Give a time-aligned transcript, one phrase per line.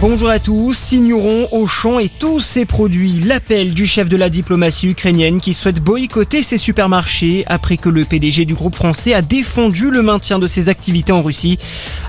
[0.00, 3.20] Bonjour à tous, signeront Auchan et tous ses produits.
[3.24, 8.04] L'appel du chef de la diplomatie ukrainienne qui souhaite boycotter ses supermarchés après que le
[8.04, 11.58] PDG du groupe français a défendu le maintien de ses activités en Russie.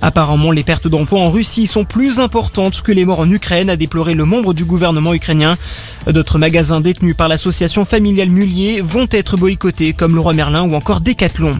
[0.04, 3.76] Apparemment, les pertes d'emplois en Russie sont plus importantes que les morts en Ukraine, a
[3.76, 5.58] déploré le membre du gouvernement ukrainien.
[6.06, 10.76] D'autres magasins détenus par l'association familiale Mullier vont être boycottés comme le Roi Merlin ou
[10.76, 11.60] encore Decathlon.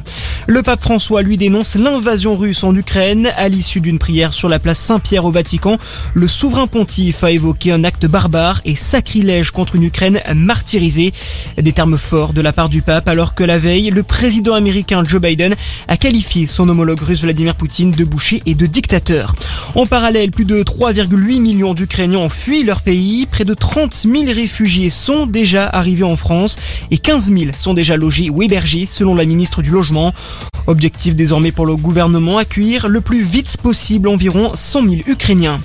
[0.50, 4.58] Le pape François lui dénonce l'invasion russe en Ukraine à l'issue d'une prière sur la
[4.58, 5.78] place Saint-Pierre au Vatican.
[6.16, 11.14] Le souverain pontife a évoqué un acte barbare et sacrilège contre une Ukraine martyrisée.
[11.62, 15.04] Des termes forts de la part du pape alors que la veille, le président américain
[15.06, 15.54] Joe Biden
[15.88, 19.36] a qualifié son homologue russe Vladimir Poutine de boucher et de dictateur.
[19.76, 23.28] En parallèle, plus de 3,8 millions d'Ukrainiens ont fui leur pays.
[23.28, 26.58] Près de 30 000 réfugiés sont déjà arrivés en France
[26.90, 30.12] et 15 000 sont déjà logés ou hébergés selon la ministre du Logement.
[30.66, 35.62] Objectif désormais pour le gouvernement, accueillir le plus vite possible environ 100 000 Ukrainiens.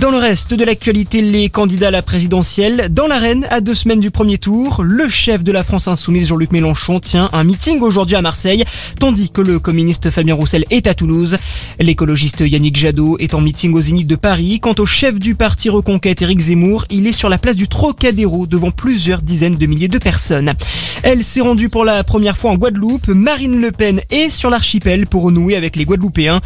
[0.00, 4.00] Dans le reste de l'actualité, les candidats à la présidentielle, dans l'arène, à deux semaines
[4.00, 8.16] du premier tour, le chef de la France Insoumise, Jean-Luc Mélenchon, tient un meeting aujourd'hui
[8.16, 8.64] à Marseille,
[8.98, 11.36] tandis que le communiste Fabien Roussel est à Toulouse.
[11.78, 14.60] L'écologiste Yannick Jadot est en meeting au Zénith de Paris.
[14.60, 18.46] Quant au chef du parti Reconquête, Éric Zemmour, il est sur la place du Trocadéro
[18.46, 20.54] devant plusieurs dizaines de milliers de personnes.
[21.02, 23.08] Elle s'est rendue pour la première fois en Guadeloupe.
[23.08, 26.40] Marine Le Pen est sur l'archipel pour renouer avec les Guadeloupéens.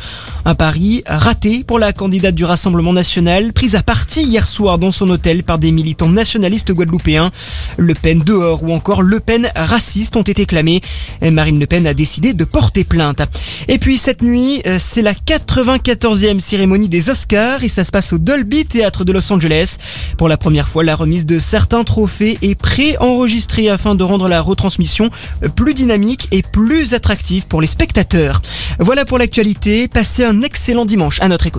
[0.45, 4.91] Un pari raté pour la candidate du Rassemblement national prise à partie hier soir dans
[4.91, 7.31] son hôtel par des militants nationalistes guadeloupéens.
[7.77, 10.81] Le Pen dehors ou encore Le Pen raciste ont été clamés.
[11.23, 13.21] Marine Le Pen a décidé de porter plainte.
[13.69, 18.13] Et puis cette nuit, euh, c'est la 94e cérémonie des Oscars et ça se passe
[18.15, 19.77] au Dolby Theatre de Los Angeles.
[20.17, 24.41] Pour la première fois, la remise de certains trophées est pré-enregistrée afin de rendre la
[24.41, 25.11] retransmission
[25.57, 28.41] plus dynamique et plus attractive pour les spectateurs.
[28.79, 29.89] Voilà pour l'actualité.
[29.89, 31.55] Passez un excellent dimanche à notre écoute.